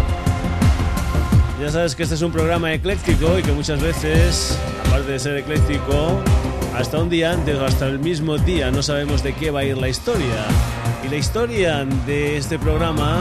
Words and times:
Ya 1.62 1.70
sabes 1.70 1.94
que 1.94 2.02
este 2.02 2.16
es 2.16 2.22
un 2.22 2.32
programa 2.32 2.74
ecléctico 2.74 3.38
y 3.38 3.42
que 3.42 3.52
muchas 3.52 3.80
veces, 3.80 4.58
aparte 4.84 5.12
de 5.12 5.18
ser 5.20 5.36
ecléctico, 5.36 6.20
hasta 6.76 6.98
un 6.98 7.08
día 7.08 7.30
antes 7.30 7.56
o 7.56 7.64
hasta 7.64 7.86
el 7.86 8.00
mismo 8.00 8.36
día 8.36 8.72
no 8.72 8.82
sabemos 8.82 9.22
de 9.22 9.32
qué 9.32 9.52
va 9.52 9.60
a 9.60 9.64
ir 9.64 9.78
la 9.78 9.88
historia. 9.88 10.44
Y 11.04 11.08
la 11.08 11.16
historia 11.18 11.84
de 12.04 12.36
este 12.36 12.58
programa 12.58 13.20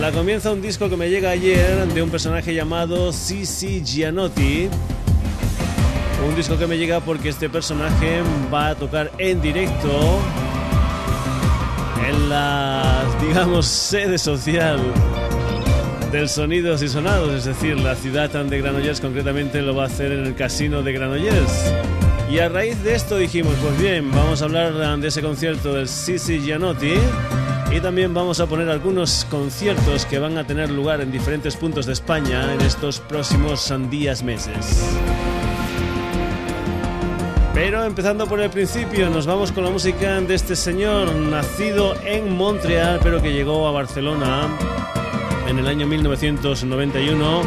la 0.00 0.12
comienza 0.12 0.52
un 0.52 0.62
disco 0.62 0.88
que 0.88 0.96
me 0.96 1.10
llega 1.10 1.30
ayer 1.30 1.88
de 1.88 2.02
un 2.04 2.08
personaje 2.10 2.54
llamado 2.54 3.12
Cici 3.12 3.82
Gianotti. 3.82 4.68
Un 6.24 6.36
disco 6.36 6.56
que 6.56 6.68
me 6.68 6.78
llega 6.78 7.00
porque 7.00 7.30
este 7.30 7.50
personaje 7.50 8.22
va 8.54 8.68
a 8.68 8.74
tocar 8.76 9.10
en 9.18 9.42
directo 9.42 10.20
en 12.08 12.28
la, 12.28 13.02
digamos, 13.20 13.66
sede 13.66 14.18
social 14.18 14.78
del 16.12 16.28
Sonidos 16.28 16.82
y 16.82 16.88
Sonados, 16.88 17.32
es 17.32 17.44
decir, 17.46 17.80
la 17.80 17.94
ciudad 17.94 18.28
de 18.28 18.58
Granollers 18.58 19.00
concretamente 19.00 19.62
lo 19.62 19.74
va 19.74 19.84
a 19.84 19.86
hacer 19.86 20.12
en 20.12 20.26
el 20.26 20.34
casino 20.34 20.82
de 20.82 20.92
Granollers. 20.92 21.72
Y 22.30 22.38
a 22.38 22.50
raíz 22.50 22.82
de 22.84 22.94
esto 22.94 23.16
dijimos, 23.16 23.54
pues 23.62 23.80
bien, 23.80 24.10
vamos 24.10 24.42
a 24.42 24.44
hablar 24.44 24.74
de 25.00 25.08
ese 25.08 25.22
concierto 25.22 25.72
del 25.72 25.88
Sisi 25.88 26.38
Gianotti 26.40 26.92
y 27.74 27.80
también 27.80 28.12
vamos 28.12 28.40
a 28.40 28.46
poner 28.46 28.68
algunos 28.68 29.26
conciertos 29.30 30.04
que 30.04 30.18
van 30.18 30.36
a 30.36 30.46
tener 30.46 30.70
lugar 30.70 31.00
en 31.00 31.10
diferentes 31.10 31.56
puntos 31.56 31.86
de 31.86 31.94
España 31.94 32.52
en 32.52 32.60
estos 32.60 33.00
próximos 33.00 33.72
días, 33.90 34.22
meses. 34.22 34.84
Pero 37.54 37.84
empezando 37.84 38.26
por 38.26 38.40
el 38.40 38.50
principio, 38.50 39.08
nos 39.08 39.26
vamos 39.26 39.50
con 39.50 39.64
la 39.64 39.70
música 39.70 40.20
de 40.20 40.34
este 40.34 40.56
señor, 40.56 41.14
nacido 41.14 41.94
en 42.04 42.36
Montreal, 42.36 43.00
pero 43.02 43.22
que 43.22 43.32
llegó 43.32 43.66
a 43.66 43.72
Barcelona 43.72 44.48
en 45.52 45.58
el 45.58 45.68
año 45.68 45.86
1991 45.86 47.42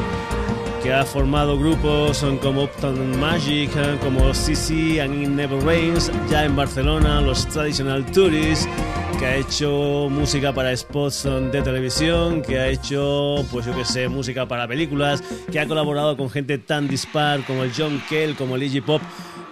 que 0.83 0.93
ha 0.93 1.03
formado 1.03 1.57
grupos 1.57 2.23
como 2.39 2.66
Upton 2.66 3.19
Magic, 3.19 3.71
como 3.99 4.31
CC 4.31 5.01
and 5.01 5.29
Never 5.29 5.59
Rains, 5.63 6.11
ya 6.29 6.45
en 6.45 6.55
Barcelona, 6.55 7.19
los 7.21 7.47
Traditional 7.47 8.05
Tourists, 8.05 8.69
que 9.17 9.25
ha 9.25 9.35
hecho 9.38 10.07
música 10.11 10.53
para 10.53 10.75
spots 10.77 11.23
de 11.23 11.61
televisión, 11.63 12.43
que 12.43 12.59
ha 12.59 12.67
hecho, 12.67 13.43
pues 13.51 13.66
yo 13.66 13.75
que 13.75 13.83
sé, 13.83 14.07
música 14.07 14.47
para 14.47 14.67
películas, 14.67 15.23
que 15.51 15.59
ha 15.59 15.67
colaborado 15.67 16.16
con 16.16 16.29
gente 16.29 16.59
tan 16.59 16.87
dispar 16.87 17.43
como 17.47 17.63
el 17.63 17.72
John 17.75 17.99
Kell, 18.07 18.35
como 18.35 18.55
el 18.55 18.63
Iggy 18.63 18.81
Pop 18.81 19.01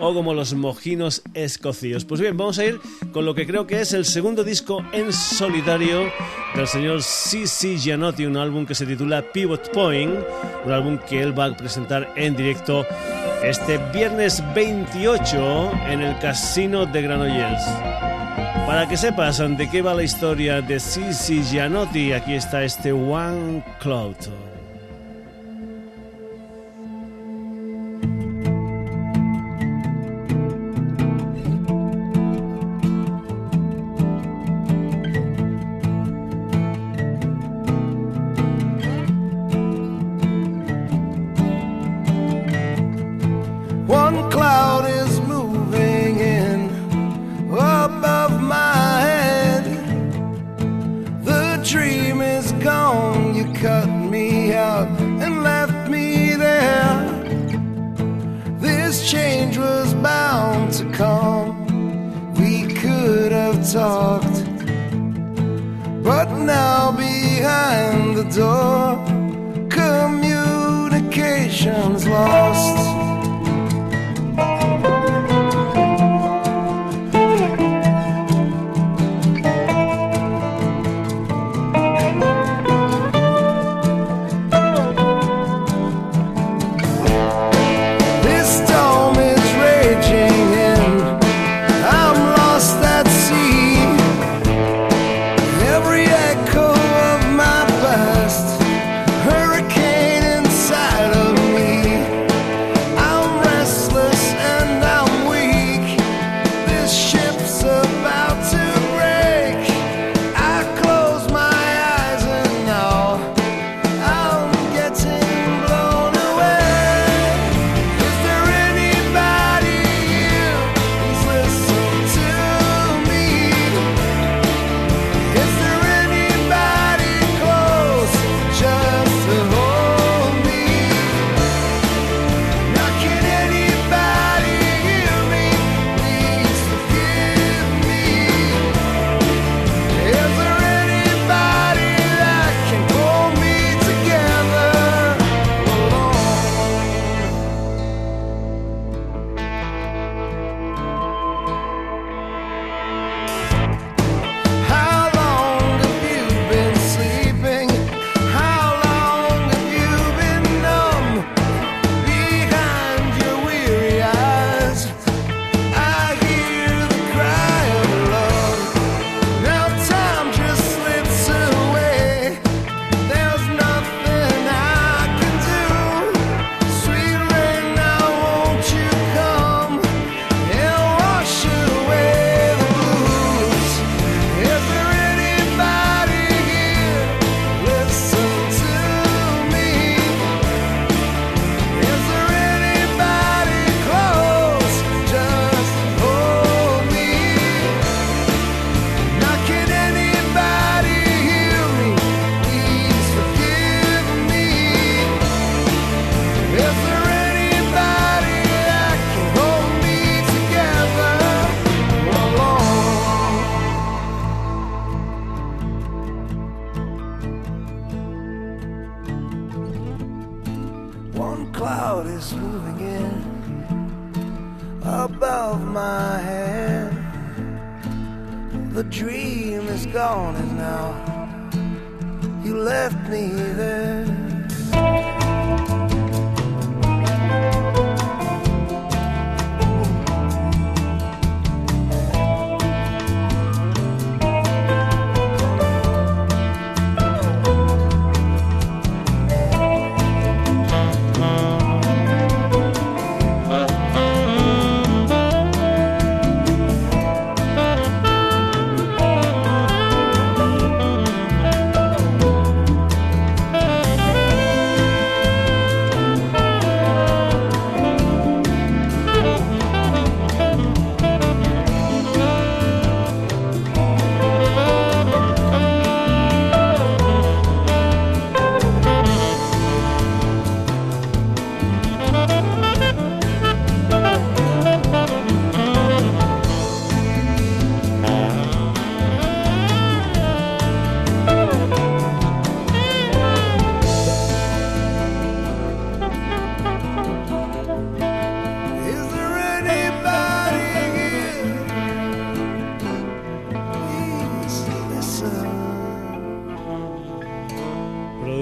o 0.03 0.13
como 0.13 0.33
los 0.33 0.53
mojinos 0.53 1.21
escocios. 1.33 2.03
Pues 2.03 2.19
bien, 2.19 2.35
vamos 2.35 2.59
a 2.59 2.65
ir 2.65 2.79
con 3.11 3.25
lo 3.25 3.33
que 3.33 3.47
creo 3.47 3.65
que 3.65 3.79
es 3.79 3.93
el 3.93 4.05
segundo 4.05 4.43
disco 4.43 4.83
en 4.91 5.13
solitario 5.13 6.11
del 6.55 6.67
señor 6.67 7.01
C.C. 7.01 7.77
Gianotti, 7.77 8.25
un 8.25 8.37
álbum 8.37 8.65
que 8.65 8.75
se 8.75 8.85
titula 8.85 9.21
Pivot 9.31 9.71
Point, 9.71 10.13
un 10.65 10.71
álbum 10.71 10.97
que 10.97 11.21
él 11.21 11.37
va 11.37 11.45
a 11.45 11.57
presentar 11.57 12.13
en 12.17 12.35
directo 12.35 12.85
este 13.43 13.77
viernes 13.93 14.43
28 14.53 15.71
en 15.89 16.01
el 16.01 16.17
Casino 16.19 16.85
de 16.85 17.01
Granollers. 17.01 17.63
Para 18.67 18.87
que 18.87 18.97
sepas 18.97 19.37
de 19.37 19.69
qué 19.69 19.81
va 19.81 19.93
la 19.93 20.03
historia 20.03 20.61
de 20.61 20.79
C.C. 20.79 21.43
Gianotti, 21.43 22.11
aquí 22.11 22.33
está 22.33 22.63
este 22.63 22.91
One 22.91 23.63
Cloud. 23.79 24.52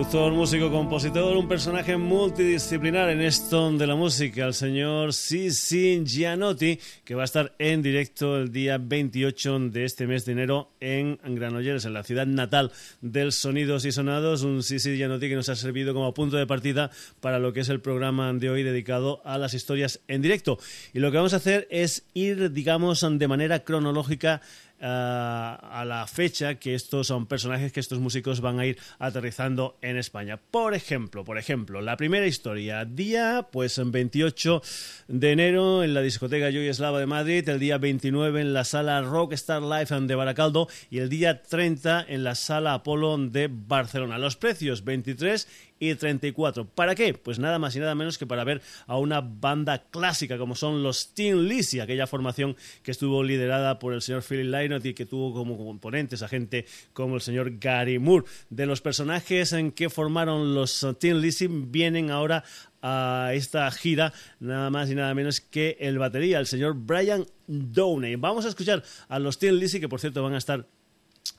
Músico, 0.01 0.71
compositor, 0.71 1.38
un 1.38 1.48
personaje 1.48 1.95
multidisciplinar 1.95 3.09
en 3.09 3.21
esto 3.21 3.71
de 3.71 3.86
la 3.86 3.95
música, 3.95 4.45
el 4.45 4.56
señor 4.56 5.13
Sisi 5.13 6.01
Gianotti, 6.03 6.80
que 7.03 7.13
va 7.13 7.21
a 7.21 7.25
estar 7.25 7.53
en 7.59 7.83
directo 7.83 8.38
el 8.38 8.51
día 8.51 8.80
28 8.80 9.59
de 9.69 9.86
este 9.86 10.07
mes 10.07 10.25
de 10.25 10.31
enero 10.31 10.71
en 10.80 11.19
Granollers, 11.24 11.86
en 11.86 11.94
la 11.94 12.03
ciudad 12.03 12.25
natal 12.25 12.71
del 13.01 13.31
Sonidos 13.31 13.86
y 13.86 13.92
Sonados. 13.92 14.42
Un 14.42 14.63
Sisi 14.63 14.98
Gianotti 14.98 15.30
que 15.30 15.36
nos 15.36 15.50
ha 15.50 15.56
servido 15.56 15.94
como 15.94 16.13
punto 16.15 16.36
de 16.36 16.48
partida 16.48 16.89
para 17.19 17.38
lo 17.38 17.53
que 17.53 17.59
es 17.59 17.69
el 17.69 17.80
programa 17.80 18.33
de 18.33 18.50
hoy 18.50 18.63
dedicado 18.63 19.21
a 19.24 19.38
las 19.38 19.53
historias 19.53 20.00
en 20.07 20.24
directo. 20.24 20.57
Y 20.94 21.00
lo 21.00 21.12
que 21.12 21.18
vamos 21.18 21.33
a 21.33 21.38
hacer 21.38 21.68
es 21.69 22.06
ir, 22.15 22.51
digamos, 22.51 23.06
de 23.07 23.27
manera 23.27 23.59
cronológica 23.59 24.42
eh, 24.83 24.85
a 24.85 25.83
la 25.85 26.07
fecha 26.07 26.55
que 26.55 26.73
estos 26.73 27.07
son 27.07 27.27
personajes 27.27 27.71
que 27.71 27.79
estos 27.79 27.99
músicos 27.99 28.41
van 28.41 28.59
a 28.59 28.65
ir 28.65 28.79
aterrizando 28.97 29.77
en 29.81 29.95
España. 29.97 30.37
Por 30.37 30.73
ejemplo, 30.73 31.23
por 31.23 31.37
ejemplo, 31.37 31.81
la 31.81 31.97
primera 31.97 32.25
historia, 32.25 32.83
día 32.83 33.47
pues 33.51 33.77
en 33.77 33.91
28 33.91 34.61
de 35.07 35.31
enero 35.31 35.83
en 35.83 35.93
la 35.93 36.01
discoteca 36.01 36.49
Joy 36.49 36.67
Eslava 36.67 36.99
de 36.99 37.05
Madrid, 37.05 37.47
el 37.47 37.59
día 37.59 37.77
29 37.77 38.41
en 38.41 38.53
la 38.53 38.63
sala 38.63 39.01
Rockstar 39.01 39.61
Live 39.61 40.07
de 40.07 40.15
Baracaldo 40.15 40.67
y 40.89 40.97
el 40.97 41.09
día 41.09 41.43
30 41.43 42.05
en 42.07 42.23
la 42.23 42.33
sala 42.33 42.73
Apolo 42.73 43.17
de 43.17 43.49
Barcelona. 43.51 44.17
Los 44.17 44.35
precios 44.35 44.83
23 44.83 45.47
y 45.81 45.95
34. 45.95 46.67
¿Para 46.67 46.93
qué? 46.93 47.15
Pues 47.15 47.39
nada 47.39 47.57
más 47.57 47.75
y 47.75 47.79
nada 47.79 47.95
menos 47.95 48.19
que 48.19 48.27
para 48.27 48.43
ver 48.43 48.61
a 48.85 48.97
una 48.97 49.19
banda 49.19 49.85
clásica 49.89 50.38
como 50.38 50.53
son 50.53 50.83
los 50.83 51.15
Teen 51.15 51.47
Lizzy, 51.47 51.79
aquella 51.79 52.05
formación 52.05 52.55
que 52.83 52.91
estuvo 52.91 53.23
liderada 53.23 53.79
por 53.79 53.93
el 53.93 54.03
señor 54.03 54.21
Philip 54.21 54.53
Lynott 54.53 54.85
y 54.85 54.93
que 54.93 55.07
tuvo 55.07 55.33
como 55.33 55.57
componentes 55.57 56.21
a 56.21 56.27
gente 56.27 56.67
como 56.93 57.15
el 57.15 57.21
señor 57.21 57.57
Gary 57.57 57.97
Moore. 57.97 58.27
De 58.51 58.67
los 58.67 58.79
personajes 58.79 59.53
en 59.53 59.71
que 59.71 59.89
formaron 59.89 60.53
los 60.53 60.85
Teen 61.00 61.19
Lizzy 61.19 61.47
vienen 61.50 62.11
ahora 62.11 62.43
a 62.83 63.31
esta 63.33 63.69
gira 63.71 64.13
nada 64.39 64.69
más 64.69 64.89
y 64.91 64.95
nada 64.95 65.15
menos 65.15 65.41
que 65.41 65.77
el 65.79 65.97
batería, 65.97 66.38
el 66.38 66.45
señor 66.45 66.75
Brian 66.75 67.25
Downey. 67.47 68.17
Vamos 68.17 68.45
a 68.45 68.50
escuchar 68.50 68.83
a 69.07 69.17
los 69.17 69.39
Teen 69.39 69.57
Lizzy 69.57 69.79
que 69.79 69.89
por 69.89 70.00
cierto 70.00 70.21
van 70.21 70.35
a 70.35 70.38
estar 70.38 70.67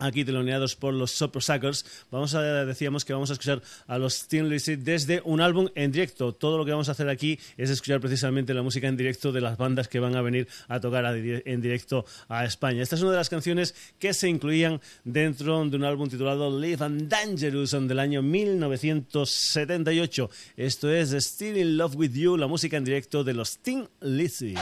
aquí 0.02 0.25
teloneados 0.25 0.76
por 0.76 0.94
los 0.94 1.11
Sopro 1.11 1.40
Suckers. 1.40 1.85
Vamos 2.11 2.35
a 2.35 2.64
decíamos 2.64 3.04
que 3.04 3.12
vamos 3.12 3.30
a 3.30 3.35
escuchar 3.35 3.62
a 3.87 3.99
los 3.99 4.26
Teen 4.28 4.49
Lizzy 4.49 4.76
desde 4.76 5.21
un 5.25 5.40
álbum 5.40 5.68
en 5.75 5.90
directo. 5.92 6.32
Todo 6.32 6.59
lo 6.59 6.64
que 6.64 6.73
vamos 6.73 6.88
a 6.88 6.92
hacer 6.92 7.09
aquí 7.09 7.38
es 7.56 7.71
escuchar 7.71 8.00
precisamente 8.00 8.54
la 8.54 8.62
música 8.62 8.88
en 8.88 8.97
directo 8.97 9.32
de 9.32 9.40
las 9.40 9.56
bandas 9.56 9.88
que 9.88 10.00
van 10.00 10.16
a 10.16 10.23
venir 10.23 10.49
a 10.68 10.80
tocar 10.80 11.04
en 11.16 11.61
directo 11.61 12.04
a 12.28 12.44
España. 12.44 12.82
Esta 12.82 12.97
es 12.97 13.02
una 13.02 13.12
de 13.12 13.18
las 13.18 13.28
canciones 13.28 13.75
que 13.99 14.14
se 14.14 14.28
incluían 14.28 14.80
dentro 15.04 15.64
de 15.64 15.76
un 15.76 15.85
álbum 15.85 16.09
titulado 16.09 16.59
Live 16.59 16.85
and 16.85 17.09
Dangerous 17.09 17.73
del 17.73 17.99
año 17.99 18.23
1978. 18.23 20.30
Esto 20.56 20.92
es 20.92 21.12
Still 21.12 21.56
in 21.56 21.76
Love 21.76 21.97
with 21.97 22.12
You, 22.12 22.37
la 22.37 22.47
música 22.47 22.76
en 22.76 22.85
directo 22.85 23.25
de 23.25 23.35
los 23.35 23.59
Teen 23.59 23.88
Lizzy. 24.00 24.54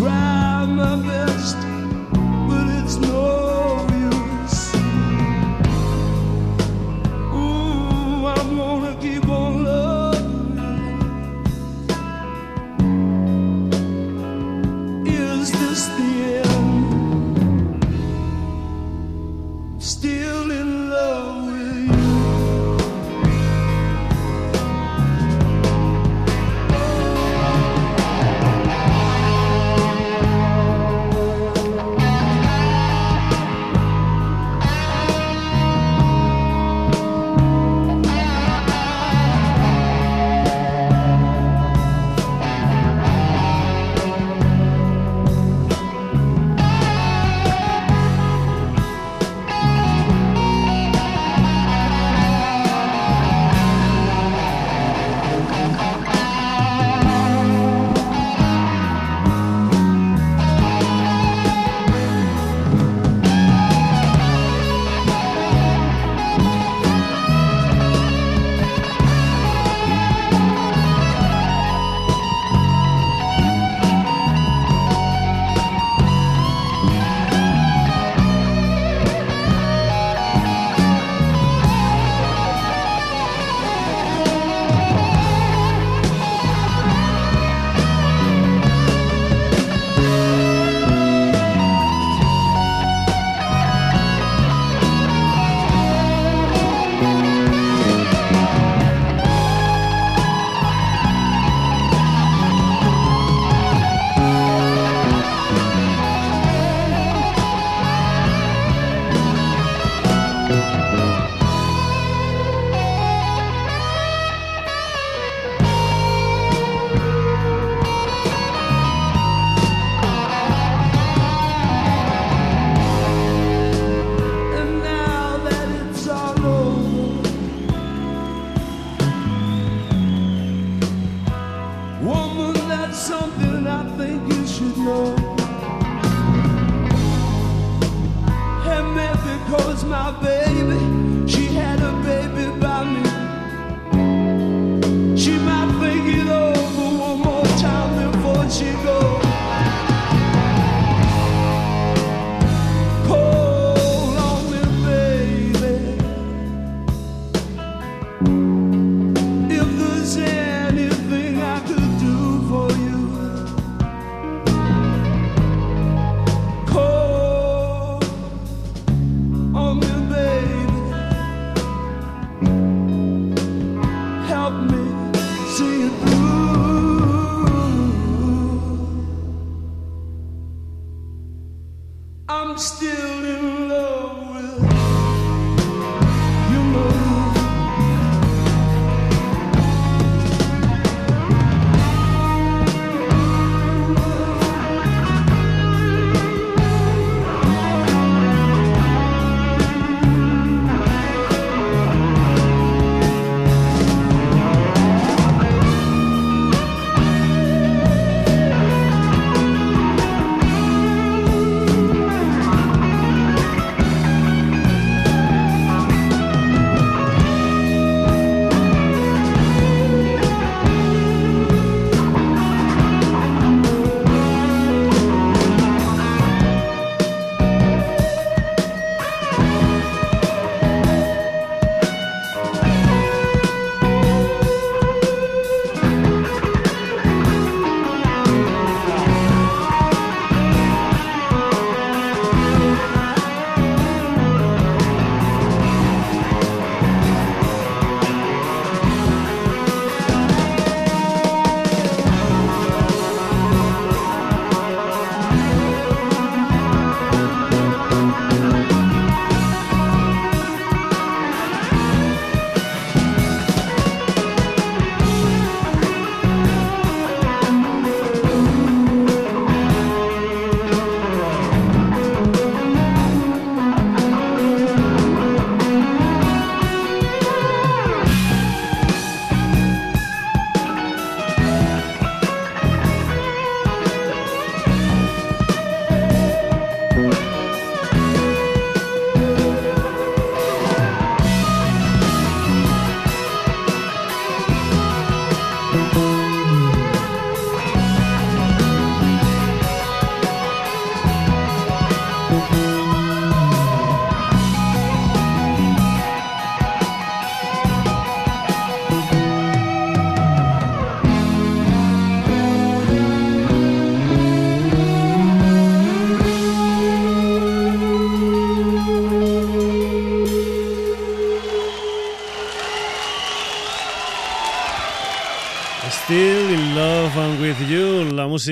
try 0.00 0.64
my 0.64 0.96
best. 0.96 1.19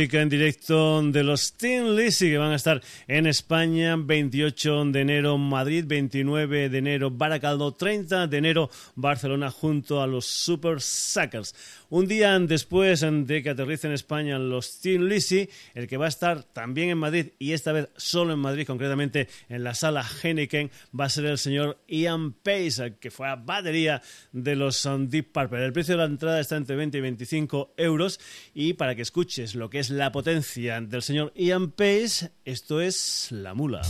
En 0.00 0.28
directo 0.28 1.02
de 1.02 1.24
los 1.24 1.52
Teen 1.54 1.96
Lizzy 1.96 2.30
que 2.30 2.38
van 2.38 2.52
a 2.52 2.54
estar 2.54 2.80
en 3.08 3.26
España 3.26 3.96
28 3.98 4.84
de 4.86 5.00
enero 5.00 5.38
Madrid, 5.38 5.84
29 5.88 6.68
de 6.68 6.78
enero 6.78 7.10
Baracaldo, 7.10 7.72
30 7.72 8.28
de 8.28 8.38
enero 8.38 8.70
Barcelona 8.94 9.50
junto 9.50 10.00
a 10.00 10.06
los 10.06 10.24
Super 10.26 10.80
Suckers. 10.80 11.52
Un 11.90 12.06
día 12.06 12.38
después 12.38 13.00
de 13.00 13.42
que 13.42 13.48
aterrice 13.48 13.86
en 13.86 13.94
España 13.94 14.38
los 14.38 14.78
Teen 14.80 15.08
Lizzy, 15.08 15.48
el 15.74 15.86
que 15.86 15.96
va 15.96 16.04
a 16.04 16.10
estar 16.10 16.42
también 16.42 16.90
en 16.90 16.98
Madrid 16.98 17.28
y 17.38 17.52
esta 17.52 17.72
vez 17.72 17.88
solo 17.96 18.34
en 18.34 18.38
Madrid, 18.40 18.66
concretamente 18.66 19.26
en 19.48 19.64
la 19.64 19.72
sala 19.72 20.04
Heineken, 20.22 20.70
va 20.98 21.06
a 21.06 21.08
ser 21.08 21.24
el 21.24 21.38
señor 21.38 21.78
Ian 21.88 22.34
Pace, 22.34 22.96
que 23.00 23.10
fue 23.10 23.26
a 23.26 23.36
batería 23.36 24.02
de 24.32 24.54
los 24.54 24.86
Deep 25.08 25.32
Purple. 25.32 25.64
El 25.64 25.72
precio 25.72 25.94
de 25.94 25.98
la 25.98 26.04
entrada 26.04 26.40
está 26.40 26.56
entre 26.56 26.76
20 26.76 26.98
y 26.98 27.00
25 27.00 27.72
euros 27.78 28.20
y 28.52 28.74
para 28.74 28.94
que 28.94 29.02
escuches 29.02 29.54
lo 29.54 29.70
que 29.70 29.78
es 29.78 29.88
la 29.88 30.12
potencia 30.12 30.82
del 30.82 31.00
señor 31.00 31.32
Ian 31.36 31.70
Pace, 31.70 32.32
esto 32.44 32.82
es 32.82 33.28
La 33.30 33.54
Mula. 33.54 33.80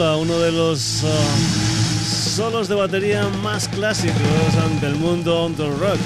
Uno 0.00 0.38
de 0.38 0.50
los 0.50 1.02
uh, 1.02 2.34
solos 2.34 2.68
de 2.68 2.74
batería 2.74 3.28
más 3.42 3.68
clásicos 3.68 4.16
del 4.80 4.94
mundo 4.94 5.42
del 5.42 5.68
rock. 5.78 5.98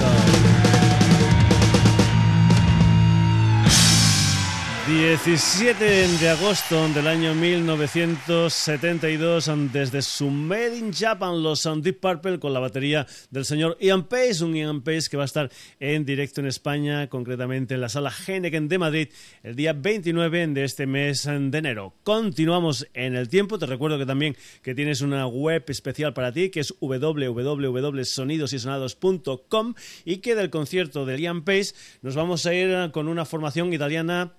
17 5.05 5.85
de 6.19 6.29
agosto 6.31 6.89
del 6.89 7.07
año 7.07 7.35
1972, 7.35 9.51
desde 9.71 10.01
su 10.01 10.31
Made 10.31 10.79
in 10.79 10.95
Japan, 10.95 11.43
los 11.43 11.69
Deep 11.83 12.01
Purple, 12.01 12.39
con 12.39 12.55
la 12.55 12.61
batería 12.61 13.07
del 13.31 13.45
señor 13.45 13.77
Ian 13.81 14.05
Pace, 14.05 14.43
un 14.43 14.57
Ian 14.57 14.81
Pace 14.81 15.11
que 15.11 15.19
va 15.19 15.25
a 15.25 15.27
estar 15.27 15.51
en 15.79 16.07
directo 16.07 16.41
en 16.41 16.47
España, 16.47 17.11
concretamente 17.11 17.75
en 17.75 17.83
la 17.83 17.91
sala 17.91 18.11
Heineken 18.11 18.67
de 18.67 18.79
Madrid, 18.79 19.09
el 19.43 19.57
día 19.57 19.75
29 19.75 20.47
de 20.47 20.65
este 20.65 20.87
mes 20.87 21.25
de 21.25 21.59
enero. 21.59 21.93
Continuamos 22.03 22.89
en 22.95 23.15
el 23.15 23.29
tiempo, 23.29 23.59
te 23.59 23.67
recuerdo 23.67 23.99
que 23.99 24.07
también 24.07 24.35
que 24.63 24.75
tienes 24.75 25.03
una 25.03 25.27
web 25.27 25.65
especial 25.69 26.15
para 26.15 26.33
ti, 26.33 26.49
que 26.49 26.61
es 26.61 26.75
www.sonidosysonados.com 26.81 29.75
y 30.07 30.17
que 30.17 30.35
del 30.35 30.49
concierto 30.49 31.05
de 31.05 31.21
Ian 31.21 31.45
Pace 31.45 31.75
nos 32.01 32.15
vamos 32.15 32.47
a 32.47 32.55
ir 32.55 32.91
con 32.91 33.09
una 33.09 33.27
formación 33.27 33.75
italiana 33.75 34.33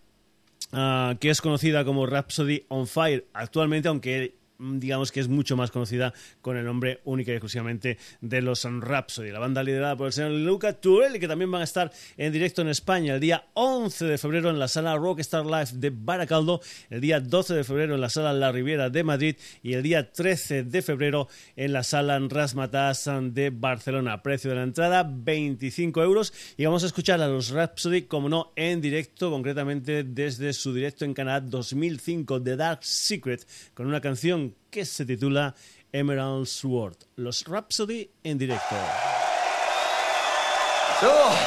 Ah, 0.72 1.15
que 1.20 1.30
es 1.30 1.41
conocida 1.41 1.86
como 1.86 2.06
Rhapsody 2.06 2.65
on 2.68 2.88
Fire 2.88 3.26
actualmente, 3.34 3.88
aunque 3.88 4.36
digamos 4.60 5.12
que 5.12 5.20
es 5.20 5.28
mucho 5.28 5.56
más 5.56 5.72
conocida 5.72 6.13
con 6.41 6.58
el 6.58 6.65
nombre 6.65 7.02
único 7.06 7.32
y 7.32 7.34
exclusivamente 7.34 7.98
de 8.22 8.41
los 8.41 8.65
Rhapsody, 8.65 9.32
la 9.32 9.39
banda 9.39 9.63
liderada 9.63 9.96
por 9.96 10.08
el 10.08 10.13
señor 10.13 10.32
Luca 10.32 10.74
Tuel, 10.74 11.20
que 11.20 11.28
también 11.28 11.52
van 11.52 11.62
a 11.62 11.65
estar 11.65 11.91
en 12.18 12.32
directo 12.32 12.62
en 12.62 12.70
España 12.70 13.15
el 13.15 13.20
día 13.20 13.46
11 13.54 14.06
de 14.06 14.18
febrero 14.18 14.50
en 14.50 14.60
la 14.60 14.68
sala 14.68 14.96
Rockstar 14.96 15.46
Live 15.46 15.72
de 15.74 15.91
Baracaldo, 15.91 16.62
el 16.89 17.02
día 17.02 17.20
12 17.20 17.54
de 17.54 17.63
febrero 17.63 17.96
en 17.96 18.02
la 18.02 18.10
sala 18.10 18.34
La 18.34 18.52
Riviera 18.52 18.89
de 18.89 19.04
Madrid 19.04 19.36
y 19.62 19.74
el 19.74 19.84
día 19.84 20.12
13 20.12 20.63
de 20.63 20.82
febrero 20.82 21.28
en 21.56 21.74
la 21.74 21.84
sala 21.84 22.20
Rasmatas 22.20 23.10
de 23.22 23.50
Barcelona. 23.50 24.22
Precio 24.22 24.50
de 24.50 24.58
la 24.58 24.63
entrada 24.63 25.10
25 25.10 26.02
euros 26.02 26.34
y 26.58 26.65
vamos 26.65 26.84
a 26.84 26.88
escuchar 26.88 27.22
a 27.22 27.28
los 27.28 27.50
Rhapsody, 27.50 28.04
como 28.04 28.30
no, 28.30 28.52
en 28.56 28.82
directo, 28.82 29.30
concretamente 29.32 30.04
desde 30.04 30.54
su 30.54 30.74
directo 30.74 31.06
en 31.06 31.13
Canadá 31.13 31.41
2005 31.41 32.39
de 32.39 32.56
Dark 32.56 32.80
Secret, 32.84 33.46
con 33.74 33.88
una 33.88 34.02
canción 34.02 34.44
que 34.69 34.86
se 34.86 35.05
titula 35.05 35.55
Emerald 35.91 36.45
Sword, 36.47 36.97
los 37.15 37.45
Rhapsody 37.45 38.10
en 38.23 38.38
directo. 38.38 38.75
so 40.99 41.45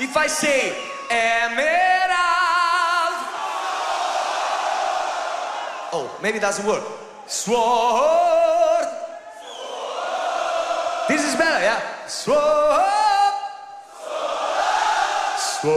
If 0.00 0.16
I 0.16 0.26
say 0.28 0.72
emerald, 1.10 1.60
oh, 5.92 6.18
maybe 6.22 6.38
it 6.38 6.40
doesn't 6.40 6.66
work. 6.66 6.82
Sword. 7.26 8.39
This 11.10 11.24
is 11.24 11.34
better, 11.34 11.60
yeah? 11.60 12.06
Swap. 12.06 12.38
Swap. 15.36 15.72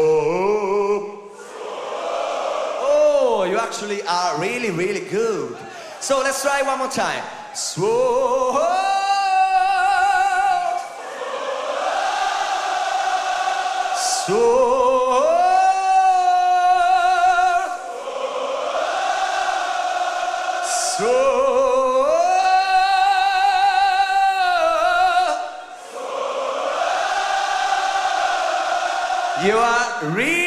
Oh, 2.85 3.47
you 3.49 3.57
actually 3.57 4.03
are 4.03 4.39
really, 4.39 4.69
really 4.69 5.09
good. 5.09 5.57
So 5.99 6.19
let's 6.19 6.43
try 6.43 6.61
one 6.61 6.77
more 6.77 6.87
time. 6.87 7.23
Swap. 7.55 8.61
Swap. 13.97 14.92
You 30.03 30.42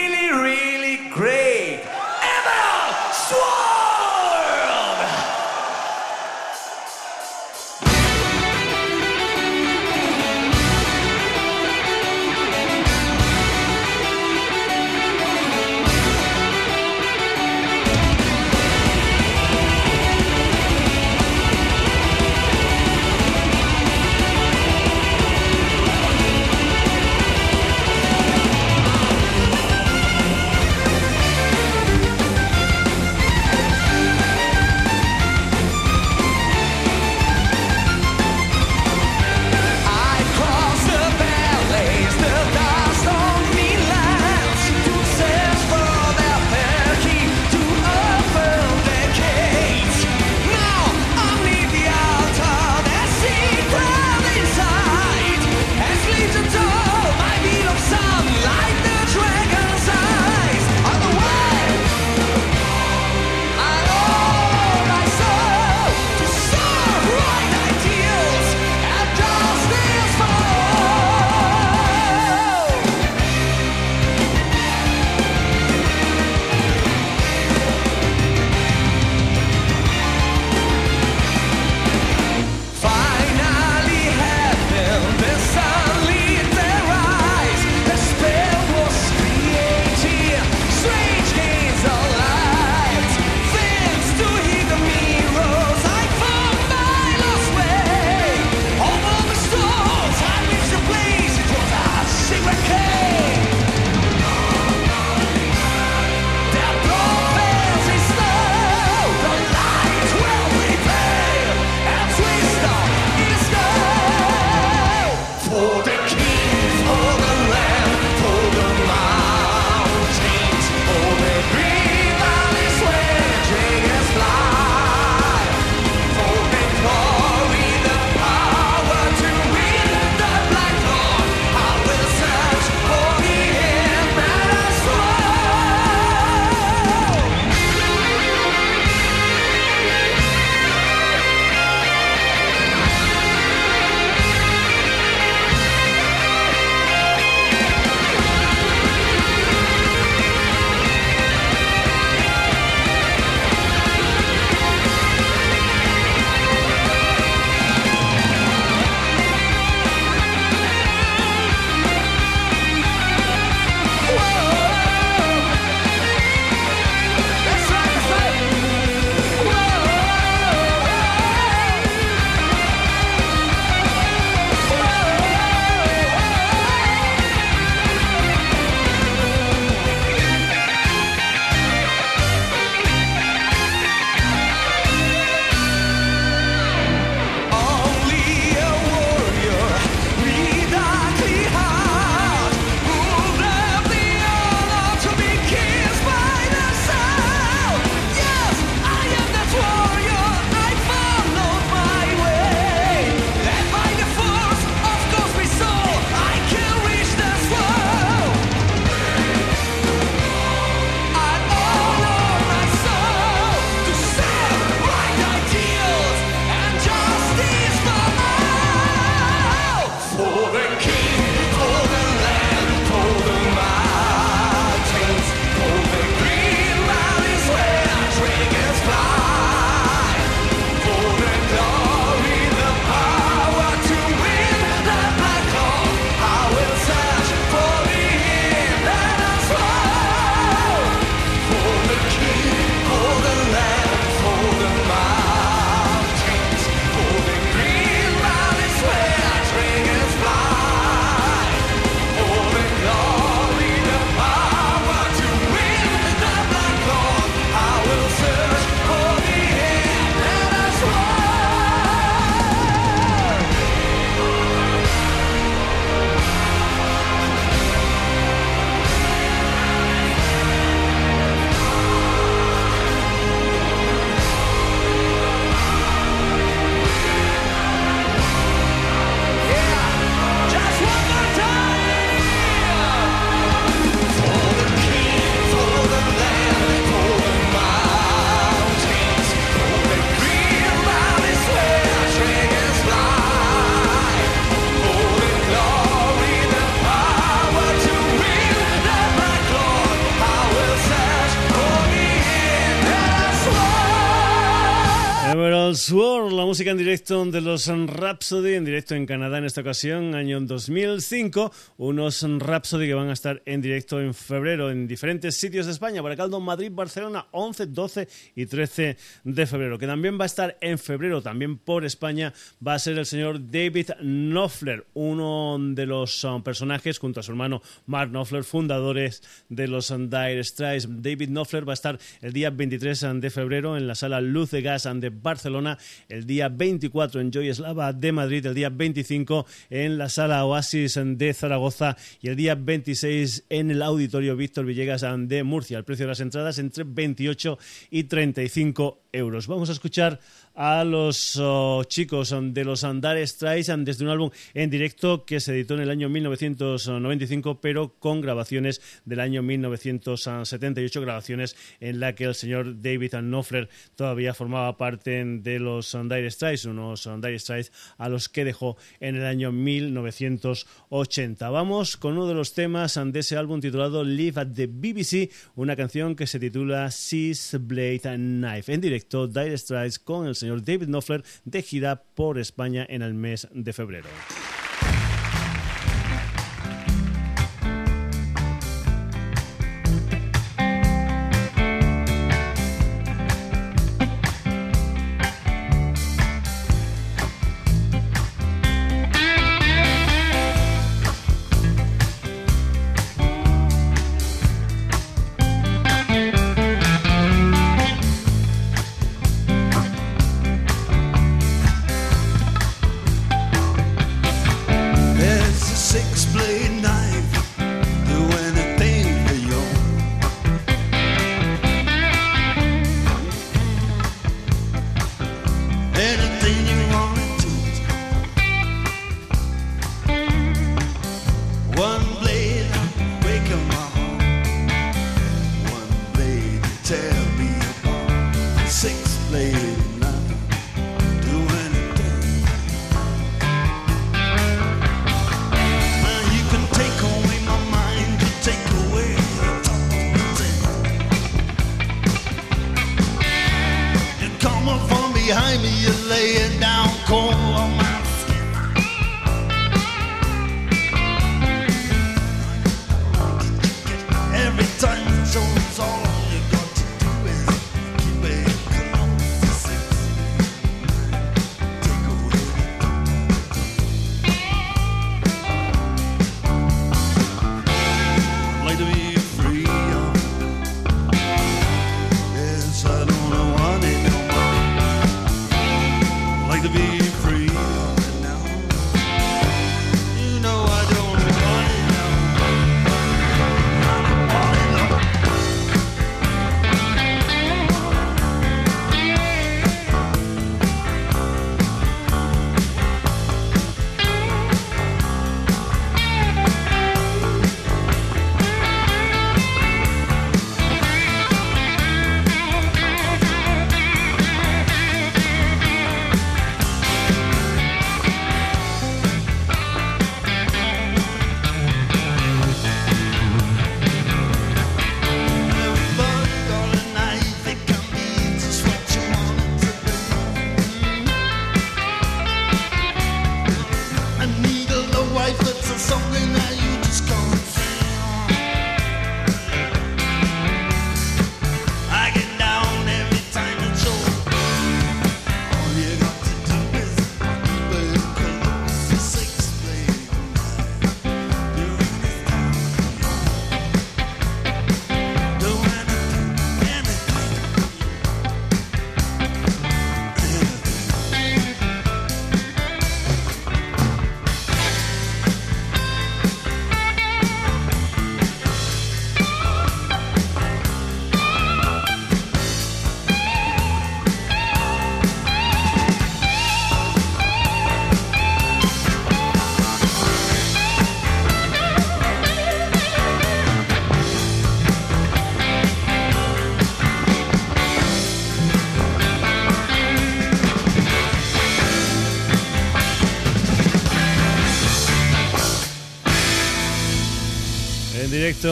música 306.57 306.71
en 306.71 306.79
directo 306.79 307.23
de 307.27 307.43
los 307.43 307.67
Rhapsody, 307.67 308.55
en 308.55 308.65
directo 308.65 308.95
en 308.95 309.05
Canadá 309.05 309.37
en 309.37 309.45
esta 309.45 309.61
ocasión, 309.61 310.15
año 310.15 310.41
2005. 310.41 311.53
Unos 311.77 312.23
Rhapsody 312.23 312.87
que 312.87 312.95
van 312.95 313.11
a 313.11 313.13
estar 313.13 313.43
en 313.45 313.61
directo 313.61 314.01
en 314.01 314.15
febrero 314.15 314.71
en 314.71 314.89
diferentes 314.89 315.37
sitios 315.37 315.67
de 315.67 315.73
España, 315.73 316.01
Baracaldo, 316.01 316.41
Madrid, 316.41 316.71
Barcelona, 316.73 317.27
11, 317.33 317.67
12 317.67 318.09
y 318.37 318.47
13 318.47 318.97
de 319.25 319.47
febrero. 319.47 319.79
Que 319.79 319.87
también 319.87 320.19
va 320.19 320.23
a 320.23 320.27
estar 320.33 320.57
en 320.63 320.79
febrero, 320.79 321.21
también 321.21 321.59
por 321.59 321.85
España, 321.85 322.33
va 322.67 322.73
a 322.73 322.79
ser 322.79 322.97
el 322.97 323.05
señor 323.05 323.51
David 323.51 323.91
Knopfler, 324.01 324.87
uno 324.95 325.59
de 325.61 325.85
los 325.85 326.25
um, 326.25 326.43
personajes, 326.43 326.99
junto 326.99 327.21
a 327.21 327.23
su 327.23 327.33
hermano 327.33 327.61
Mark 327.85 328.13
Knopfler, 328.13 328.45
fundadores 328.45 329.23
de 329.51 329.69
los 329.69 329.89
Dire 329.89 330.43
Straits. 330.43 330.89
David 330.89 331.29
Knopfler 331.29 331.69
va 331.69 331.75
a 331.75 331.75
estar 331.75 331.99
el 332.23 332.33
día 332.33 332.49
23 332.49 333.21
de 333.21 333.29
febrero 333.29 333.77
en 333.77 333.87
la 333.87 333.95
sala 333.95 334.23
Luz 334.23 334.53
de 334.53 334.63
Gas 334.63 334.89
de 334.95 335.11
Barcelona, 335.11 335.77
el 336.09 336.25
día 336.25 336.45
24 336.49 337.20
en 337.20 337.30
Joy 337.30 337.53
Slava 337.53 337.92
de 337.92 338.12
Madrid, 338.12 338.47
el 338.47 338.55
día 338.55 338.68
25 338.68 339.47
en 339.70 339.99
la 339.99 340.09
Sala 340.09 340.44
Oasis 340.44 340.99
de 341.03 341.34
Zaragoza 341.34 341.97
y 342.20 342.28
el 342.28 342.36
día 342.36 342.55
26 342.55 343.44
en 343.49 343.70
el 343.70 343.82
Auditorio 343.82 344.36
Víctor 344.36 344.64
Villegas 344.64 345.05
de 345.28 345.42
Murcia. 345.44 345.78
El 345.78 345.84
precio 345.84 346.07
de 346.07 346.11
las 346.11 346.20
entradas 346.20 346.59
entre 346.59 346.84
28 346.84 347.59
y 347.90 348.05
35 348.05 349.01
euros. 349.12 349.47
Vamos 349.47 349.68
a 349.68 349.72
escuchar 349.72 350.20
a 350.57 350.85
los 350.85 351.37
oh, 351.39 351.85
chicos 351.85 352.35
de 352.41 352.65
los 352.65 352.83
Andar 352.83 353.25
Strikes 353.27 353.71
desde 353.79 354.05
un 354.05 354.11
álbum 354.11 354.31
en 354.55 354.71
directo 354.71 355.27
que 355.27 355.39
se 355.39 355.53
editó 355.53 355.75
en 355.75 355.81
el 355.81 355.91
año 355.91 356.09
1995, 356.09 357.61
pero 357.61 357.95
con 357.99 358.23
grabaciones 358.23 358.81
del 359.05 359.21
año 359.21 359.43
1978, 359.43 361.01
grabaciones 361.03 361.57
en 361.81 362.01
la 362.01 362.15
que 362.15 362.25
el 362.25 362.35
señor 362.35 362.81
David 362.81 363.17
Knopfler 363.21 363.69
todavía 363.97 364.33
formaba 364.33 364.79
parte 364.79 365.23
de 365.25 365.59
los 365.59 365.93
Dire 365.93 366.31
Strikes, 366.31 366.67
unos 366.69 367.09
Dire 367.21 367.39
Strikes 367.39 367.71
a 367.99 368.09
los 368.09 368.31
que 368.31 368.47
dejó 368.47 368.79
en 369.01 369.17
el 369.17 369.27
año 369.27 369.53
1980. 369.53 371.51
Vamos 371.51 371.99
con 371.99 372.15
uno 372.15 372.27
de 372.27 372.35
los 372.35 372.55
temas 372.55 372.99
de 373.05 373.19
ese 373.21 373.37
álbum 373.37 373.61
titulado 373.61 374.05
Live 374.05 374.41
at 374.41 374.49
the 374.55 374.67
BBC, 374.67 375.31
una 375.55 375.77
canción 375.77 376.17
que 376.17 376.27
se 376.27 376.41
titula 376.41 376.91
Six 376.91 377.59
Blade 377.61 378.01
Knife. 378.17 378.73
En 378.73 378.81
directo, 378.81 379.29
Dire 379.29 379.59
Strikes 379.59 379.99
con 380.03 380.27
el 380.27 380.35
señor 380.35 380.45
señor 380.47 380.64
David 380.64 380.86
Knopfler 380.86 381.24
de 381.44 381.62
gira 381.62 382.05
por 382.14 382.38
España 382.38 382.86
en 382.88 383.03
el 383.03 383.14
mes 383.14 383.49
de 383.53 383.72
febrero. 383.72 384.09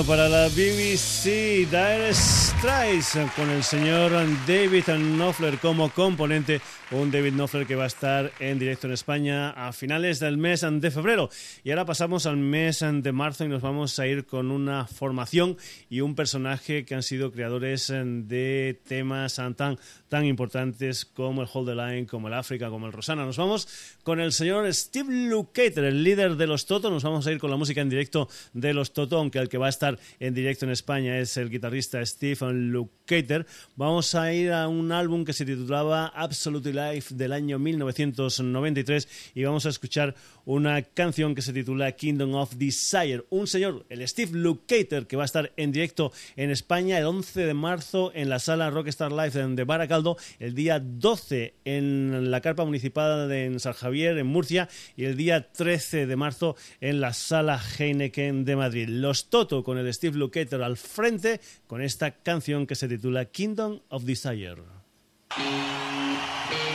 Para 0.03 0.29
la 0.29 0.49
BBC, 0.49 1.69
Dire 1.71 2.13
Straits 2.13 3.17
con 3.37 3.49
el 3.49 3.63
señor 3.63 4.11
David 4.45 4.87
Knopfler 4.87 5.59
como 5.59 5.89
componente 5.89 6.61
un 6.91 7.11
David 7.11 7.33
Knopfler 7.33 7.67
que 7.67 7.77
va 7.77 7.85
a 7.85 7.89
estar 7.89 8.31
en 8.41 8.59
directo 8.59 8.87
en 8.87 8.93
España 8.93 9.51
a 9.51 9.73
finales 9.73 10.21
del 10.21 10.37
mes 10.37 10.67
de 10.69 10.91
febrero. 10.91 11.31
Y 11.63 11.71
ahora 11.71 11.87
pasamos 11.87 12.27
al 12.27 12.37
mes 12.37 12.85
de 12.87 13.13
marzo 13.13 13.45
y 13.45 13.49
nos 13.49 13.63
vamos 13.63 13.99
a 13.99 14.07
ir 14.07 14.27
con 14.27 14.51
una 14.51 14.87
formación 14.87 15.57
y 15.89 16.03
un 16.03 16.15
personaje 16.15 16.85
que 16.85 16.95
han 16.95 17.03
sido 17.03 17.33
creadores 17.33 17.89
de 17.89 18.79
temas 18.87 19.41
tan, 19.57 19.79
tan 20.09 20.25
importantes 20.27 21.07
como 21.07 21.43
el 21.43 21.49
Hold 21.51 21.69
the 21.69 21.75
Line, 21.75 22.07
como 22.07 22.29
el 22.29 22.35
África, 22.35 22.69
como 22.69 22.87
el 22.87 22.93
Rosana. 22.93 23.25
Nos 23.25 23.39
vamos 23.39 23.67
con 24.03 24.21
el 24.21 24.33
señor 24.33 24.73
Steve 24.73 25.29
Lukather, 25.29 25.85
el 25.85 26.05
líder 26.05 26.37
de 26.37 26.47
los 26.47 26.67
Toto. 26.67 26.91
Nos 26.91 27.03
vamos 27.03 27.27
a 27.27 27.33
ir 27.33 27.39
con 27.39 27.51
la 27.51 27.57
música 27.57 27.81
en 27.81 27.89
directo 27.89 28.29
de 28.53 28.75
los 28.75 28.93
Toto, 28.93 29.19
aunque 29.19 29.39
el 29.39 29.49
que 29.49 29.59
va 29.59 29.67
a 29.67 29.71
estar 29.71 29.99
en 30.21 30.35
directo 30.35 30.67
en 30.67 30.73
España 30.73 31.19
es 31.19 31.37
el 31.39 31.49
guitarrista 31.49 32.05
Stephen 32.05 32.73
Lukather. 32.73 33.47
Vamos 33.75 34.15
a 34.15 34.33
ir 34.33 34.53
a 34.53 34.69
un 34.69 34.93
álbum 34.93 35.25
que 35.25 35.33
se 35.33 35.47
titulaba 35.47 36.09
Absolutely 36.09 36.74
Life 36.75 37.15
del 37.15 37.33
año 37.33 37.59
1993 37.59 39.33
y 39.35 39.45
vamos 39.45 39.67
a 39.67 39.71
escuchar 39.71 40.15
una 40.45 40.83
canción 40.83 41.35
que 41.35 41.43
se 41.43 41.53
titula 41.53 41.93
Kingdom 41.93 42.35
of 42.35 42.55
Desire. 42.57 43.25
Un 43.31 43.47
señor, 43.47 43.87
el 43.89 44.07
Steve 44.07 44.33
Lukather, 44.33 45.07
que 45.07 45.17
va 45.17 45.23
a 45.23 45.27
estar 45.27 45.53
en 45.57 45.73
directo 45.73 46.13
en 46.37 46.51
España 46.51 46.99
el 46.99 47.07
11 47.07 47.47
de 47.47 47.55
marzo 47.55 48.13
en 48.15 48.29
la 48.29 48.39
sala 48.39 48.71
Rockstar 48.71 49.13
Live 49.13 49.55
de 49.55 49.65
Baracaldo, 49.65 50.17
el 50.39 50.55
día 50.55 50.81
12 50.81 51.55
en 51.65 52.31
la 52.31 52.41
carpa 52.41 52.65
municipal 52.65 53.29
de 53.29 53.59
San 53.59 53.73
Javier, 53.73 54.19
en 54.19 54.27
Murcia, 54.27 54.69
y 54.97 55.05
el 55.05 55.17
día 55.17 55.53
13 55.53 56.07
de 56.07 56.17
marzo 56.17 56.57
en 56.81 57.01
la 57.01 57.13
sala 57.13 57.61
Heineken 57.79 58.45
de 58.45 58.57
Madrid. 58.57 58.89
Los 58.89 59.31
Toto 59.31 59.65
con 59.65 59.79
el 59.79 59.93
Steve 59.93 60.19
Lukather 60.19 60.63
al 60.63 60.77
frente 60.77 61.41
con 61.67 61.83
esta 61.83 62.11
canción 62.11 62.67
que 62.67 62.75
se 62.75 62.89
titula 62.89 63.27
Kingdom 63.27 63.81
of 63.89 64.05
Desire. 64.05 64.84
Thank 65.31 66.53
you. 66.53 66.74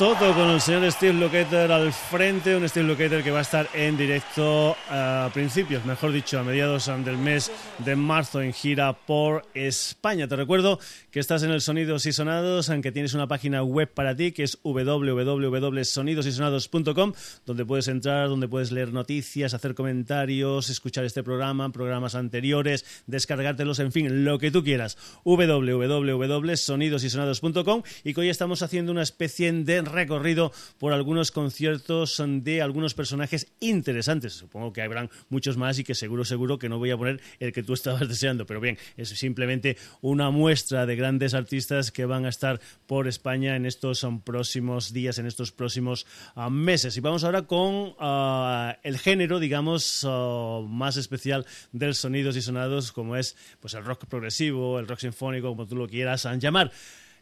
Toto 0.00 0.32
con 0.34 0.48
el 0.48 0.60
señor 0.62 0.90
Steve 0.90 1.12
Lukather 1.12 1.70
al 1.70 1.92
frente, 1.92 2.56
un 2.56 2.66
Steve 2.66 2.88
Lukather 2.88 3.22
que 3.22 3.30
va 3.30 3.40
a 3.40 3.42
estar 3.42 3.68
en 3.74 3.98
directo 3.98 4.74
a 4.88 5.28
principios, 5.34 5.84
mejor 5.84 6.10
dicho, 6.10 6.38
a 6.38 6.42
mediados 6.42 6.90
del 7.04 7.18
mes 7.18 7.52
de 7.84 7.96
marzo 7.96 8.40
en 8.40 8.54
gira 8.54 8.94
por 8.94 9.42
España. 9.52 10.26
Te 10.26 10.36
recuerdo 10.36 10.78
que 11.10 11.20
estás 11.20 11.42
en 11.42 11.50
el 11.50 11.60
Sonidos 11.60 12.06
y 12.06 12.12
Sonados, 12.12 12.70
aunque 12.70 12.92
tienes 12.92 13.12
una 13.12 13.28
página 13.28 13.62
web 13.62 13.92
para 13.92 14.16
ti 14.16 14.32
que 14.32 14.44
es 14.44 14.58
www.sonidosysonados.com, 14.62 17.12
donde 17.44 17.66
puedes 17.66 17.88
entrar, 17.88 18.30
donde 18.30 18.48
puedes 18.48 18.72
leer 18.72 18.94
noticias, 18.94 19.52
hacer 19.52 19.74
comentarios, 19.74 20.70
escuchar 20.70 21.04
este 21.04 21.22
programa, 21.22 21.72
programas 21.72 22.14
anteriores, 22.14 22.86
descargártelos, 23.06 23.80
en 23.80 23.92
fin, 23.92 24.24
lo 24.24 24.38
que 24.38 24.50
tú 24.50 24.64
quieras. 24.64 24.96
www.sonidosysonados.com 25.24 27.82
y 28.02 28.14
que 28.14 28.20
hoy 28.22 28.30
estamos 28.30 28.62
haciendo 28.62 28.92
una 28.92 29.02
especie 29.02 29.52
de 29.52 29.89
recorrido 29.92 30.52
por 30.78 30.92
algunos 30.92 31.30
conciertos 31.30 32.22
de 32.26 32.62
algunos 32.62 32.94
personajes 32.94 33.52
interesantes. 33.60 34.34
Supongo 34.34 34.72
que 34.72 34.82
habrán 34.82 35.10
muchos 35.28 35.56
más 35.56 35.78
y 35.78 35.84
que 35.84 35.94
seguro, 35.94 36.24
seguro 36.24 36.58
que 36.58 36.68
no 36.68 36.78
voy 36.78 36.90
a 36.90 36.96
poner 36.96 37.20
el 37.38 37.52
que 37.52 37.62
tú 37.62 37.74
estabas 37.74 38.08
deseando, 38.08 38.46
pero 38.46 38.60
bien, 38.60 38.78
es 38.96 39.08
simplemente 39.10 39.76
una 40.00 40.30
muestra 40.30 40.86
de 40.86 40.96
grandes 40.96 41.34
artistas 41.34 41.90
que 41.90 42.04
van 42.04 42.24
a 42.24 42.28
estar 42.28 42.60
por 42.86 43.08
España 43.08 43.56
en 43.56 43.66
estos 43.66 44.04
um, 44.04 44.20
próximos 44.20 44.92
días, 44.92 45.18
en 45.18 45.26
estos 45.26 45.52
próximos 45.52 46.06
uh, 46.36 46.50
meses. 46.50 46.96
Y 46.96 47.00
vamos 47.00 47.24
ahora 47.24 47.42
con 47.42 47.94
uh, 48.00 48.74
el 48.82 48.98
género, 48.98 49.38
digamos, 49.38 50.04
uh, 50.04 50.66
más 50.68 50.96
especial 50.96 51.46
del 51.72 51.94
sonidos 51.94 52.36
y 52.36 52.42
sonados, 52.42 52.92
como 52.92 53.16
es 53.16 53.36
pues 53.60 53.74
el 53.74 53.84
rock 53.84 54.06
progresivo, 54.06 54.78
el 54.78 54.88
rock 54.88 55.00
sinfónico, 55.00 55.48
como 55.48 55.66
tú 55.66 55.76
lo 55.76 55.88
quieras 55.88 56.26
llamar. 56.38 56.72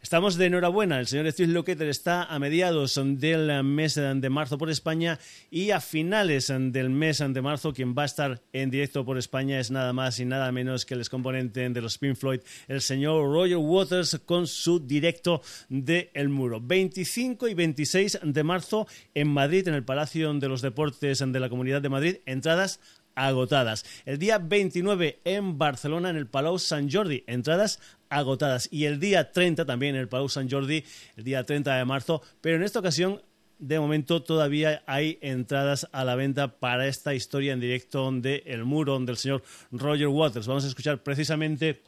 Estamos 0.01 0.37
de 0.37 0.47
enhorabuena. 0.47 1.01
El 1.01 1.09
señor 1.09 1.31
Steve 1.33 1.53
Lukather 1.53 1.89
está 1.89 2.23
a 2.23 2.39
mediados 2.39 3.01
del 3.05 3.65
mes 3.65 3.97
de 3.97 4.31
marzo 4.31 4.57
por 4.57 4.71
España 4.71 5.19
y 5.51 5.73
a 5.73 5.81
finales 5.81 6.53
del 6.57 6.89
mes 6.89 7.19
de 7.19 7.43
marzo 7.43 7.73
quien 7.73 7.97
va 7.97 8.03
a 8.03 8.07
estar 8.07 8.41
en 8.53 8.71
directo 8.71 9.05
por 9.05 9.19
España 9.19 9.59
es 9.59 9.73
nada 9.73 9.93
más 9.93 10.21
y 10.21 10.25
nada 10.25 10.53
menos 10.53 10.87
que 10.87 10.95
el 10.95 11.01
excomponente 11.01 11.69
de 11.69 11.81
los 11.81 11.99
Pink 11.99 12.15
Floyd, 12.15 12.41
el 12.69 12.81
señor 12.81 13.25
Roger 13.25 13.57
Waters 13.57 14.21
con 14.25 14.47
su 14.47 14.79
directo 14.79 15.43
de 15.69 16.11
El 16.15 16.29
Muro. 16.29 16.61
25 16.61 17.49
y 17.49 17.55
26 17.55 18.21
de 18.23 18.43
marzo 18.45 18.87
en 19.15 19.29
Madrid, 19.29 19.67
en 19.67 19.75
el 19.75 19.85
Palacio 19.85 20.33
de 20.33 20.49
los 20.49 20.63
Deportes 20.63 21.19
de 21.19 21.41
la 21.41 21.49
Comunidad 21.49 21.83
de 21.83 21.89
Madrid. 21.89 22.17
Entradas 22.25 22.81
agotadas. 23.19 23.85
El 24.07 24.19
día 24.19 24.39
29 24.39 25.21
en 25.25 25.59
Barcelona, 25.59 26.11
en 26.11 26.17
el 26.17 26.29
Palau 26.29 26.59
Sant 26.59 26.91
Jordi, 26.93 27.25
entradas 27.27 27.81
agotadas. 28.11 28.69
Y 28.71 28.85
el 28.85 29.01
día 29.01 29.33
30 29.33 29.65
también 29.65 29.95
en 29.95 30.03
el 30.03 30.09
Palau 30.09 30.29
Sant 30.29 30.51
Jordi, 30.51 30.85
el 31.17 31.25
día 31.25 31.45
30 31.45 31.77
de 31.77 31.85
marzo, 31.85 32.23
pero 32.41 32.57
en 32.57 32.63
esta 32.63 32.81
ocasión 32.81 33.21
de 33.59 33.81
momento 33.81 34.23
todavía 34.23 34.83
hay 34.87 35.19
entradas 35.21 35.89
a 35.93 36.05
la 36.05 36.15
venta 36.15 36.59
para 36.59 36.87
esta 36.87 37.15
historia 37.15 37.53
en 37.53 37.61
directo 37.61 38.11
de 38.13 38.43
El 38.47 38.65
Muro 38.65 38.99
del 39.01 39.17
señor 39.17 39.43
Roger 39.73 40.09
Waters. 40.09 40.47
Vamos 40.47 40.65
a 40.65 40.69
escuchar 40.69 41.03
precisamente 41.03 41.83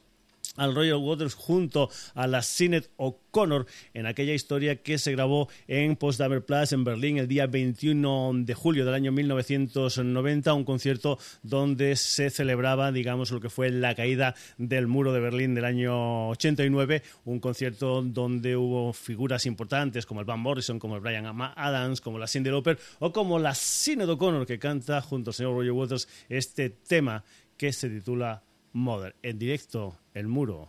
al 0.56 0.74
Royal 0.74 0.96
Waters 0.96 1.34
junto 1.34 1.90
a 2.14 2.26
la 2.26 2.42
Sinet 2.42 2.90
O'Connor 2.96 3.66
en 3.94 4.06
aquella 4.06 4.34
historia 4.34 4.76
que 4.76 4.98
se 4.98 5.12
grabó 5.12 5.48
en 5.68 5.96
Potsdamer 5.96 6.44
Platz 6.44 6.72
en 6.72 6.84
Berlín 6.84 7.18
el 7.18 7.28
día 7.28 7.46
21 7.46 8.32
de 8.44 8.54
julio 8.54 8.84
del 8.84 8.94
año 8.94 9.12
1990, 9.12 10.52
un 10.54 10.64
concierto 10.64 11.18
donde 11.42 11.96
se 11.96 12.30
celebraba, 12.30 12.92
digamos, 12.92 13.30
lo 13.30 13.40
que 13.40 13.50
fue 13.50 13.70
la 13.70 13.94
caída 13.94 14.34
del 14.58 14.86
muro 14.86 15.12
de 15.12 15.20
Berlín 15.20 15.54
del 15.54 15.64
año 15.64 16.30
89, 16.30 17.02
un 17.24 17.40
concierto 17.40 18.02
donde 18.02 18.56
hubo 18.56 18.92
figuras 18.92 19.46
importantes 19.46 20.06
como 20.06 20.20
el 20.20 20.26
Van 20.26 20.40
Morrison, 20.40 20.78
como 20.78 20.96
el 20.96 21.00
Brian 21.00 21.26
Adams, 21.26 22.00
como 22.00 22.18
la 22.18 22.26
Cindy 22.26 22.50
Lauper 22.50 22.78
o 22.98 23.12
como 23.12 23.38
la 23.38 23.54
Sinet 23.54 24.08
O'Connor 24.08 24.46
que 24.46 24.58
canta 24.58 25.00
junto 25.00 25.30
al 25.30 25.34
señor 25.34 25.54
Roger 25.54 25.72
Waters 25.72 26.08
este 26.28 26.70
tema 26.70 27.24
que 27.56 27.72
se 27.72 27.88
titula 27.88 28.42
Mother. 28.72 29.14
En 29.22 29.38
directo, 29.38 29.96
El 30.14 30.28
Muro. 30.28 30.68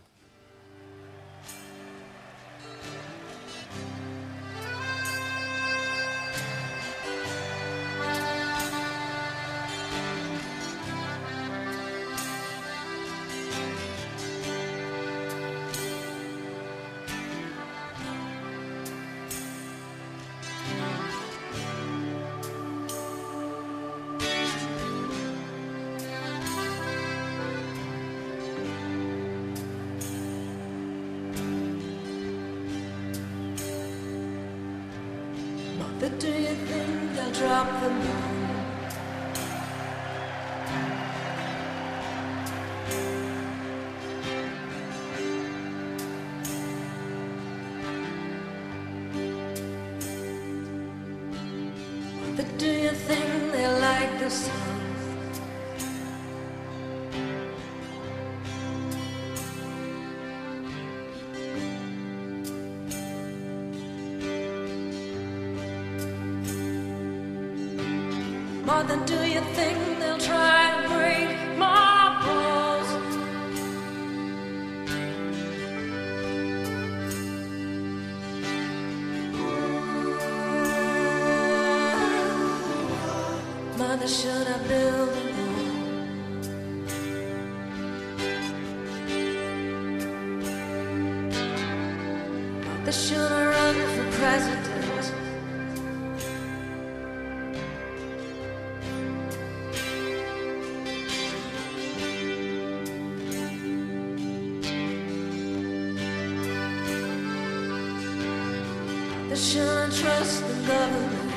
They 109.32 109.38
shouldn't 109.38 109.94
trust 109.94 110.46
the 110.46 110.66
government. 110.66 111.31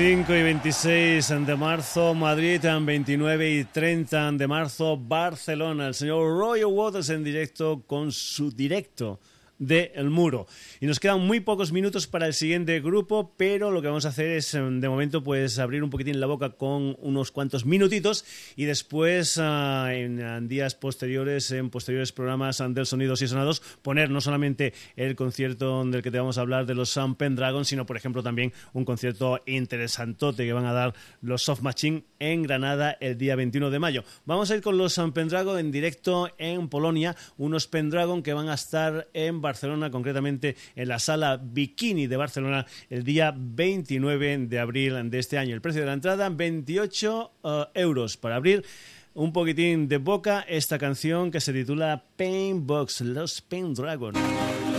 25 0.00 0.34
y 0.34 0.42
26 0.42 1.28
de 1.44 1.56
marzo, 1.56 2.14
Madrid, 2.14 2.58
29 2.62 3.50
y 3.50 3.64
30 3.64 4.32
de 4.32 4.48
marzo, 4.48 4.96
Barcelona. 4.96 5.88
El 5.88 5.94
señor 5.94 6.38
Roger 6.38 6.64
Waters 6.64 7.10
en 7.10 7.22
directo 7.22 7.82
con 7.86 8.10
su 8.10 8.50
directo 8.50 9.20
de 9.60 9.92
El 9.94 10.10
Muro. 10.10 10.48
Y 10.80 10.86
nos 10.86 10.98
quedan 10.98 11.20
muy 11.20 11.38
pocos 11.38 11.70
minutos 11.70 12.08
para 12.08 12.26
el 12.26 12.34
siguiente 12.34 12.80
grupo, 12.80 13.34
pero 13.36 13.70
lo 13.70 13.80
que 13.80 13.88
vamos 13.88 14.06
a 14.06 14.08
hacer 14.08 14.30
es, 14.30 14.52
eh, 14.54 14.60
de 14.60 14.88
momento, 14.88 15.22
pues 15.22 15.60
abrir 15.60 15.84
un 15.84 15.90
poquitín 15.90 16.18
la 16.18 16.26
boca 16.26 16.50
con 16.50 16.96
unos 17.00 17.30
cuantos 17.30 17.64
minutitos 17.64 18.24
y 18.56 18.64
después, 18.64 19.38
ah, 19.38 19.90
en, 19.92 20.18
en 20.18 20.48
días 20.48 20.74
posteriores, 20.74 21.50
en 21.52 21.70
posteriores 21.70 22.10
programas 22.10 22.58
del 22.70 22.86
Sonidos 22.86 23.22
y 23.22 23.28
Sonados, 23.28 23.60
poner 23.82 24.10
no 24.10 24.20
solamente 24.20 24.72
el 24.96 25.14
concierto 25.14 25.84
del 25.84 26.02
que 26.02 26.10
te 26.10 26.18
vamos 26.18 26.38
a 26.38 26.40
hablar 26.40 26.66
de 26.66 26.74
los 26.74 26.90
Sun 26.90 27.14
Pendragon, 27.14 27.64
sino, 27.64 27.86
por 27.86 27.96
ejemplo, 27.96 28.22
también 28.22 28.52
un 28.72 28.84
concierto 28.84 29.42
interesantote 29.46 30.44
que 30.44 30.52
van 30.52 30.64
a 30.64 30.72
dar 30.72 30.94
los 31.20 31.42
Soft 31.42 31.60
Machine 31.60 32.04
en 32.18 32.42
Granada 32.42 32.96
el 33.00 33.18
día 33.18 33.36
21 33.36 33.70
de 33.70 33.78
mayo. 33.78 34.04
Vamos 34.24 34.50
a 34.50 34.56
ir 34.56 34.62
con 34.62 34.78
los 34.78 34.94
Sun 34.94 35.12
Pendragon 35.12 35.58
en 35.58 35.70
directo 35.70 36.30
en 36.38 36.68
Polonia, 36.68 37.14
unos 37.36 37.66
Pendragon 37.66 38.22
que 38.22 38.32
van 38.32 38.48
a 38.48 38.54
estar 38.54 39.08
en 39.12 39.40
Barcelona, 39.40 39.49
concretamente 39.90 40.56
en 40.76 40.88
la 40.88 40.98
sala 40.98 41.40
Bikini 41.42 42.06
de 42.06 42.16
Barcelona 42.16 42.66
el 42.88 43.04
día 43.04 43.34
29 43.36 44.46
de 44.46 44.58
abril 44.58 45.10
de 45.10 45.18
este 45.18 45.38
año. 45.38 45.54
El 45.54 45.60
precio 45.60 45.80
de 45.80 45.86
la 45.86 45.94
entrada 45.94 46.28
28 46.28 47.32
eh, 47.42 47.64
euros 47.74 48.16
para 48.16 48.36
abrir 48.36 48.64
un 49.14 49.32
poquitín 49.32 49.88
de 49.88 49.98
boca 49.98 50.44
esta 50.48 50.78
canción 50.78 51.30
que 51.30 51.40
se 51.40 51.52
titula 51.52 52.04
Pain 52.16 52.66
Box, 52.66 53.00
Los 53.00 53.40
Pendragon. 53.40 54.14
Painting 54.14 54.69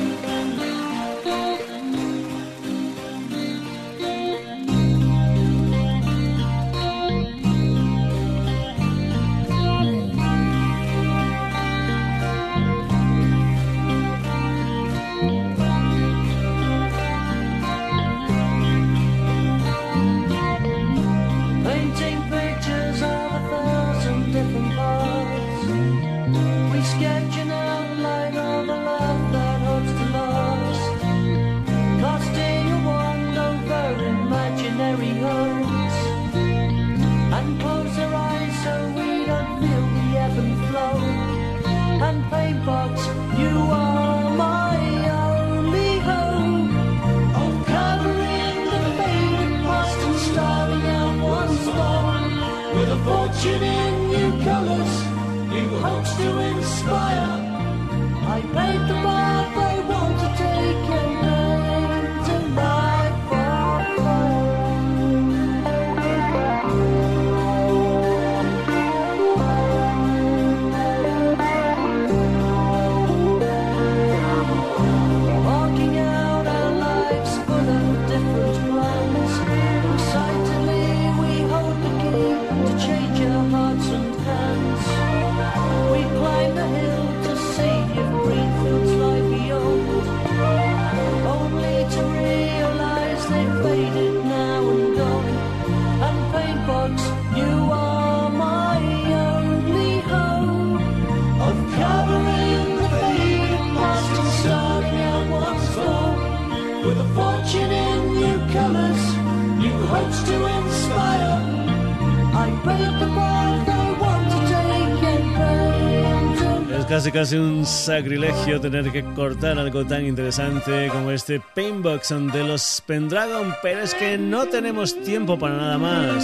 casi 117.12 117.36
un 117.36 117.66
sacrilegio 117.66 118.62
tener 118.62 118.92
que 118.92 119.04
cortar 119.04 119.60
algo 119.60 119.86
tan 119.86 120.06
interesante 120.06 120.88
como 120.90 121.12
este 121.12 121.42
Painbox 121.56 122.10
de 122.32 122.44
los 122.44 122.82
Pendragon, 122.86 123.54
pero 123.62 123.82
es 123.82 123.94
que 123.94 124.18
no 124.18 124.46
tenemos 124.46 124.96
tiempo 125.04 125.38
para 125.38 125.58
nada 125.58 125.78
más. 125.78 126.24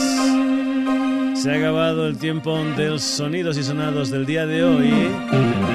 Se 1.41 1.51
ha 1.51 1.57
acabado 1.57 2.07
el 2.07 2.17
tiempo 2.17 2.57
de 2.77 2.97
sonidos 2.99 3.57
y 3.57 3.63
sonados 3.63 4.09
del 4.09 4.25
día 4.25 4.45
de 4.45 4.63
hoy, 4.63 4.91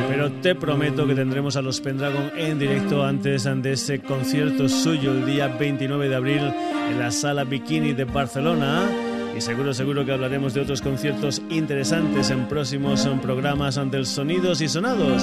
pero 0.09 0.31
te 0.41 0.55
prometo 0.55 1.07
que 1.07 1.15
tendremos 1.15 1.57
a 1.57 1.63
los 1.63 1.81
Pendragon 1.81 2.33
en 2.37 2.59
directo 2.59 3.05
antes 3.05 3.45
de 3.45 3.73
ese 3.73 4.01
concierto 4.01 4.69
suyo 4.69 5.13
el 5.13 5.27
día 5.27 5.49
29 5.49 6.09
de 6.09 6.17
abril 6.17 6.53
en 6.91 6.99
la 6.99 7.11
sala 7.11 7.45
Bikini 7.45 7.93
de 7.93 8.05
Barcelona. 8.05 9.12
Y 9.37 9.41
seguro, 9.41 9.73
seguro 9.73 10.05
que 10.05 10.13
hablaremos 10.13 10.53
de 10.53 10.61
otros 10.61 10.83
conciertos 10.83 11.41
interesantes 11.49 12.31
en 12.31 12.47
próximos 12.49 13.09
programas 13.23 13.81
del 13.91 14.05
Sonidos 14.07 14.61
y 14.61 14.69
Sonados. 14.69 15.23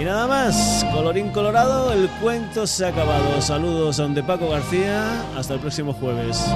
y 0.00 0.04
nada 0.04 0.28
más, 0.28 0.86
colorín 0.92 1.30
colorado, 1.30 1.92
el 1.92 2.08
cuento 2.20 2.64
se 2.66 2.86
ha 2.86 2.88
acabado. 2.88 3.42
Saludos 3.42 4.00
a 4.00 4.06
de 4.06 4.22
Paco 4.22 4.48
García, 4.48 5.24
hasta 5.36 5.54
el 5.54 5.60
próximo 5.60 5.92
jueves. 5.92 6.46